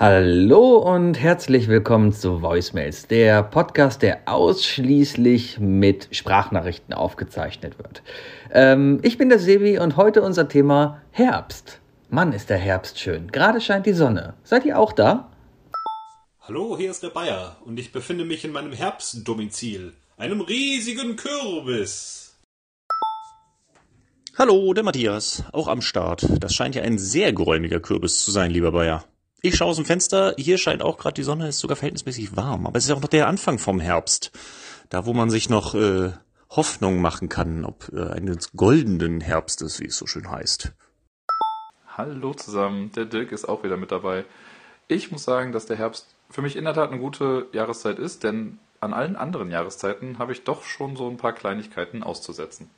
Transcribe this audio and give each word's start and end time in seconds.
Hallo 0.00 0.76
und 0.76 1.14
herzlich 1.14 1.66
willkommen 1.66 2.12
zu 2.12 2.40
Voicemails, 2.40 3.08
der 3.08 3.42
Podcast, 3.42 4.00
der 4.00 4.20
ausschließlich 4.26 5.58
mit 5.58 6.06
Sprachnachrichten 6.12 6.94
aufgezeichnet 6.94 7.78
wird. 7.78 8.04
Ähm, 8.52 9.00
ich 9.02 9.18
bin 9.18 9.28
der 9.28 9.40
Sebi 9.40 9.80
und 9.80 9.96
heute 9.96 10.22
unser 10.22 10.48
Thema 10.48 11.02
Herbst. 11.10 11.80
Mann, 12.10 12.32
ist 12.32 12.48
der 12.48 12.58
Herbst 12.58 13.00
schön. 13.00 13.32
Gerade 13.32 13.60
scheint 13.60 13.86
die 13.86 13.92
Sonne. 13.92 14.34
Seid 14.44 14.64
ihr 14.66 14.78
auch 14.78 14.92
da? 14.92 15.32
Hallo, 16.42 16.78
hier 16.78 16.92
ist 16.92 17.02
der 17.02 17.10
Bayer 17.10 17.56
und 17.64 17.80
ich 17.80 17.90
befinde 17.90 18.24
mich 18.24 18.44
in 18.44 18.52
meinem 18.52 18.72
Herbstdomizil, 18.72 19.94
einem 20.16 20.42
riesigen 20.42 21.16
Kürbis. 21.16 22.38
Hallo, 24.38 24.72
der 24.74 24.84
Matthias, 24.84 25.42
auch 25.52 25.66
am 25.66 25.80
Start. 25.80 26.24
Das 26.38 26.54
scheint 26.54 26.76
ja 26.76 26.82
ein 26.82 26.98
sehr 26.98 27.32
geräumiger 27.32 27.80
Kürbis 27.80 28.24
zu 28.24 28.30
sein, 28.30 28.52
lieber 28.52 28.70
Bayer. 28.70 29.02
Ich 29.40 29.54
schaue 29.54 29.68
aus 29.68 29.76
dem 29.76 29.84
Fenster, 29.84 30.34
hier 30.36 30.58
scheint 30.58 30.82
auch 30.82 30.98
gerade 30.98 31.14
die 31.14 31.22
Sonne, 31.22 31.46
ist 31.46 31.60
sogar 31.60 31.76
verhältnismäßig 31.76 32.34
warm, 32.36 32.66
aber 32.66 32.76
es 32.76 32.84
ist 32.84 32.90
ja 32.90 32.96
auch 32.96 33.00
noch 33.00 33.08
der 33.08 33.28
Anfang 33.28 33.58
vom 33.58 33.78
Herbst. 33.78 34.32
Da, 34.88 35.06
wo 35.06 35.12
man 35.12 35.30
sich 35.30 35.48
noch 35.48 35.76
äh, 35.76 36.10
Hoffnung 36.50 37.00
machen 37.00 37.28
kann, 37.28 37.64
ob 37.64 37.88
äh, 37.92 38.08
eines 38.08 38.50
goldenen 38.52 39.20
Herbstes, 39.20 39.78
wie 39.78 39.86
es 39.86 39.96
so 39.96 40.06
schön 40.06 40.28
heißt. 40.28 40.72
Hallo 41.96 42.34
zusammen, 42.34 42.90
der 42.96 43.04
Dirk 43.04 43.30
ist 43.30 43.48
auch 43.48 43.62
wieder 43.62 43.76
mit 43.76 43.92
dabei. 43.92 44.24
Ich 44.88 45.12
muss 45.12 45.22
sagen, 45.22 45.52
dass 45.52 45.66
der 45.66 45.76
Herbst 45.76 46.08
für 46.30 46.42
mich 46.42 46.56
in 46.56 46.64
der 46.64 46.74
Tat 46.74 46.90
eine 46.90 46.98
gute 46.98 47.46
Jahreszeit 47.52 48.00
ist, 48.00 48.24
denn 48.24 48.58
an 48.80 48.92
allen 48.92 49.14
anderen 49.14 49.52
Jahreszeiten 49.52 50.18
habe 50.18 50.32
ich 50.32 50.42
doch 50.42 50.64
schon 50.64 50.96
so 50.96 51.08
ein 51.08 51.16
paar 51.16 51.32
Kleinigkeiten 51.32 52.02
auszusetzen. 52.02 52.70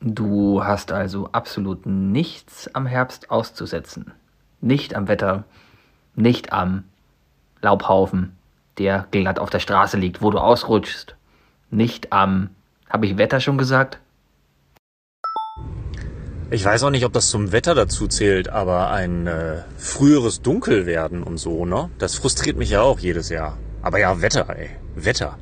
Du 0.00 0.64
hast 0.64 0.90
also 0.90 1.28
absolut 1.32 1.84
nichts 1.84 2.74
am 2.74 2.86
Herbst 2.86 3.30
auszusetzen 3.30 4.14
nicht 4.62 4.94
am 4.94 5.08
Wetter, 5.08 5.44
nicht 6.14 6.52
am 6.52 6.84
Laubhaufen, 7.60 8.36
der 8.78 9.06
glatt 9.10 9.38
auf 9.38 9.50
der 9.50 9.60
Straße 9.60 9.98
liegt, 9.98 10.22
wo 10.22 10.30
du 10.30 10.38
ausrutschst, 10.38 11.16
nicht 11.70 12.12
am, 12.12 12.50
habe 12.88 13.06
ich 13.06 13.18
Wetter 13.18 13.40
schon 13.40 13.58
gesagt? 13.58 13.98
Ich 16.50 16.64
weiß 16.64 16.82
auch 16.84 16.90
nicht, 16.90 17.04
ob 17.04 17.12
das 17.12 17.28
zum 17.28 17.50
Wetter 17.50 17.74
dazu 17.74 18.08
zählt, 18.08 18.48
aber 18.50 18.90
ein 18.90 19.26
äh, 19.26 19.62
früheres 19.78 20.42
Dunkelwerden 20.42 21.22
und 21.22 21.38
so, 21.38 21.64
ne? 21.64 21.90
Das 21.98 22.14
frustriert 22.14 22.58
mich 22.58 22.70
ja 22.70 22.82
auch 22.82 22.98
jedes 22.98 23.30
Jahr. 23.30 23.56
Aber 23.80 23.98
ja, 23.98 24.20
Wetter, 24.20 24.48
ey. 24.50 24.70
Wetter. 24.94 25.38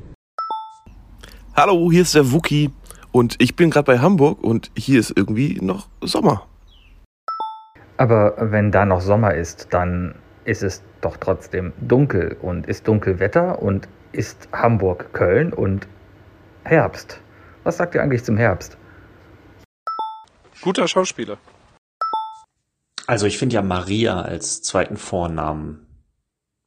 Hallo, 1.53 1.91
hier 1.91 2.03
ist 2.03 2.15
der 2.15 2.31
Wookie 2.31 2.71
und 3.11 3.35
ich 3.39 3.57
bin 3.57 3.71
gerade 3.71 3.85
bei 3.85 3.99
Hamburg 3.99 4.41
und 4.41 4.71
hier 4.77 5.01
ist 5.01 5.11
irgendwie 5.13 5.59
noch 5.61 5.89
Sommer. 6.01 6.47
Aber 8.01 8.33
wenn 8.39 8.71
da 8.71 8.83
noch 8.83 8.99
Sommer 8.99 9.35
ist, 9.35 9.67
dann 9.75 10.15
ist 10.43 10.63
es 10.63 10.81
doch 11.01 11.17
trotzdem 11.17 11.71
dunkel 11.79 12.35
und 12.41 12.65
ist 12.65 12.87
Dunkelwetter 12.87 13.61
und 13.61 13.87
ist 14.11 14.49
Hamburg 14.51 15.13
Köln 15.13 15.53
und 15.53 15.87
Herbst. 16.63 17.21
Was 17.63 17.77
sagt 17.77 17.93
ihr 17.93 18.01
eigentlich 18.01 18.23
zum 18.23 18.37
Herbst? 18.37 18.75
Guter 20.63 20.87
Schauspieler. 20.87 21.37
Also 23.05 23.27
ich 23.27 23.37
finde 23.37 23.53
ja 23.53 23.61
Maria 23.61 24.19
als 24.19 24.63
zweiten 24.63 24.97
Vornamen 24.97 25.85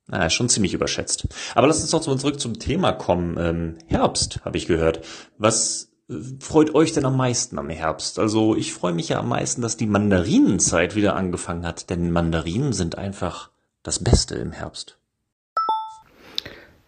naja, 0.07 0.31
schon 0.31 0.49
ziemlich 0.49 0.73
überschätzt. 0.73 1.27
Aber 1.57 1.67
lass 1.67 1.81
uns 1.81 1.91
doch 1.91 2.01
zurück 2.01 2.39
zum 2.39 2.61
Thema 2.61 2.93
kommen. 2.93 3.39
Ähm, 3.41 3.79
Herbst, 3.89 4.39
habe 4.45 4.57
ich 4.57 4.69
gehört. 4.69 5.05
Was 5.37 5.94
freut 6.41 6.75
euch 6.75 6.93
denn 6.93 7.05
am 7.07 7.17
meisten 7.17 7.59
am 7.59 7.71
Herbst? 7.71 8.19
Also 8.19 8.57
ich 8.57 8.75
freue 8.75 8.93
mich 8.93 9.09
ja 9.09 9.19
am 9.19 9.29
meisten, 9.29 9.63
dass 9.63 9.77
die 9.77 9.87
Mandarinenzeit 9.87 10.95
wieder 10.95 11.17
angefangen 11.17 11.67
hat, 11.67 11.91
denn 11.91 12.11
Mandarinen 12.11 12.73
sind 12.73 12.99
einfach 12.99 13.51
das 13.83 14.03
Beste 14.03 14.35
im 14.37 14.53
Herbst. 14.53 14.99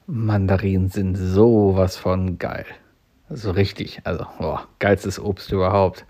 Mandarinen 0.07 0.91
sind 0.91 1.17
sowas 1.17 1.97
von 1.97 2.39
geil. 2.39 2.67
So 3.29 3.51
richtig, 3.51 4.03
also 4.05 4.27
boah, 4.39 4.69
geilstes 4.79 5.19
Obst 5.19 5.51
überhaupt. 5.51 6.05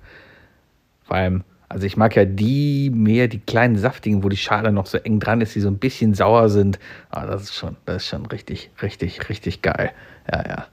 Vor 1.04 1.16
allem, 1.16 1.44
also 1.69 1.86
ich 1.86 1.97
mag 1.97 2.14
ja 2.14 2.25
die 2.26 2.91
mehr, 2.91 3.28
die 3.28 3.38
kleinen 3.38 3.78
saftigen, 3.78 4.22
wo 4.22 4.28
die 4.28 4.36
Schale 4.36 4.70
noch 4.70 4.86
so 4.86 4.98
eng 4.98 5.19
dran 5.19 5.41
ist, 5.41 5.54
die 5.54 5.60
so 5.60 5.69
ein 5.69 5.78
bisschen 5.78 6.12
sauer 6.12 6.50
sind. 6.50 6.78
Aber 7.09 7.22
ah, 7.22 7.26
das 7.30 7.44
ist 7.44 7.54
schon, 7.54 7.76
das 7.86 8.03
ist 8.03 8.09
schon 8.09 8.26
richtig, 8.26 8.70
richtig, 8.82 9.28
richtig 9.30 9.62
geil. 9.62 9.92
Ja, 10.30 10.47
ja. 10.47 10.66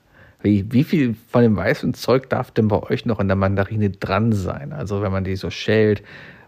Wie, 0.44 0.70
wie 0.74 0.84
viel 0.84 1.16
von 1.30 1.42
dem 1.42 1.56
weißen 1.56 1.94
Zeug 1.94 2.30
darf 2.30 2.52
denn 2.52 2.68
bei 2.68 2.84
euch 2.84 3.06
noch 3.06 3.22
in 3.22 3.30
der 3.30 3.38
Mandarine 3.38 3.90
dran 3.90 4.34
sein? 4.34 4.74
Also 4.74 5.02
wenn 5.02 5.12
man 5.12 5.24
die 5.24 5.38
so 5.38 5.50
schält, 5.50 6.04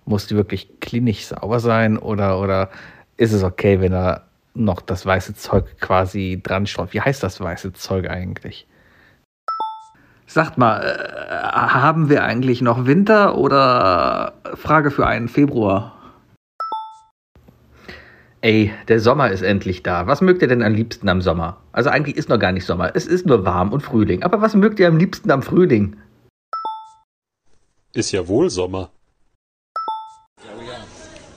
muss 0.06 0.28
die 0.28 0.36
wirklich 0.36 0.82
klinisch 0.82 1.26
sauber 1.26 1.62
sein 1.62 1.98
oder, 1.98 2.40
oder 2.42 2.70
ist 3.16 3.32
es 3.32 3.42
okay, 3.42 3.80
wenn 3.80 3.94
da 3.94 4.24
noch 4.54 4.82
das 4.82 5.06
weiße 5.06 5.36
Zeug 5.36 5.80
quasi 5.80 6.42
dran 6.44 6.68
streut? 6.68 6.94
Wie 6.94 7.00
heißt 7.00 7.24
das 7.24 7.40
weiße 7.40 7.72
Zeug 7.72 8.10
eigentlich? 8.10 8.68
Sagt 10.28 10.58
mal, 10.58 10.82
äh, 10.82 11.48
haben 11.56 12.10
wir 12.10 12.26
eigentlich 12.26 12.62
noch 12.62 12.86
Winter 12.86 13.38
oder 13.38 14.34
Frage 14.56 14.92
für 14.92 15.08
einen 15.08 15.30
Februar? 15.30 15.95
Ey, 18.46 18.72
der 18.90 19.00
Sommer 19.00 19.32
ist 19.32 19.42
endlich 19.42 19.82
da. 19.82 20.06
Was 20.06 20.22
mögt 20.22 20.44
ihr 20.44 20.48
denn 20.48 20.62
am 20.62 20.76
liebsten 20.76 21.10
am 21.10 21.20
Sommer? 21.20 21.58
Also 21.72 21.90
eigentlich 21.90 22.16
ist 22.16 22.30
noch 22.30 22.38
gar 22.38 22.52
nicht 22.52 22.68
Sommer. 22.68 22.96
Es 22.96 23.08
ist 23.08 23.26
nur 23.26 23.44
warm 23.44 23.74
und 23.74 23.82
Frühling. 23.82 24.22
Aber 24.22 24.40
was 24.40 24.54
mögt 24.54 24.80
ihr 24.80 24.88
am 24.88 24.98
liebsten 24.98 25.32
am 25.32 25.42
Frühling? 25.42 25.98
Ist 27.96 28.12
ja 28.12 28.28
wohl 28.28 28.52
Sommer. 28.52 28.92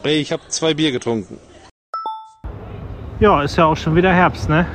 Ey, 0.02 0.20
ich 0.20 0.32
habe 0.32 0.42
zwei 0.48 0.74
Bier 0.74 0.92
getrunken. 0.92 1.38
Ja, 3.20 3.42
ist 3.42 3.56
ja 3.56 3.64
auch 3.64 3.78
schon 3.78 3.96
wieder 3.96 4.12
Herbst, 4.12 4.50
ne? 4.50 4.66